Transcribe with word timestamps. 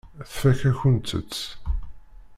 Tfakk-akent-tt. 0.31 1.39